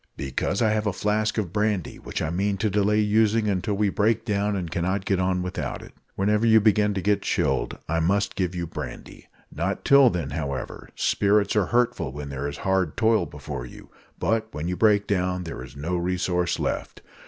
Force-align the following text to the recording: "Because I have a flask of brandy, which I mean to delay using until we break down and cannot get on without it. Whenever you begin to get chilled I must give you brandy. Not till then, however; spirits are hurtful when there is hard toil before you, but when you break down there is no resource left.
"Because 0.17 0.63
I 0.63 0.71
have 0.71 0.87
a 0.87 0.93
flask 0.93 1.37
of 1.37 1.53
brandy, 1.53 1.99
which 1.99 2.23
I 2.23 2.31
mean 2.31 2.57
to 2.57 2.71
delay 2.71 2.99
using 3.01 3.47
until 3.47 3.75
we 3.75 3.89
break 3.89 4.25
down 4.25 4.55
and 4.55 4.71
cannot 4.71 5.05
get 5.05 5.19
on 5.19 5.43
without 5.43 5.83
it. 5.83 5.93
Whenever 6.15 6.43
you 6.43 6.59
begin 6.59 6.95
to 6.95 7.03
get 7.03 7.21
chilled 7.21 7.77
I 7.87 7.99
must 7.99 8.35
give 8.35 8.55
you 8.55 8.65
brandy. 8.65 9.27
Not 9.53 9.85
till 9.85 10.09
then, 10.09 10.31
however; 10.31 10.89
spirits 10.95 11.55
are 11.55 11.67
hurtful 11.67 12.11
when 12.11 12.29
there 12.29 12.47
is 12.47 12.57
hard 12.65 12.97
toil 12.97 13.27
before 13.27 13.67
you, 13.67 13.91
but 14.17 14.51
when 14.51 14.67
you 14.67 14.75
break 14.75 15.05
down 15.05 15.43
there 15.43 15.63
is 15.63 15.75
no 15.77 15.95
resource 15.95 16.57
left. 16.59 17.03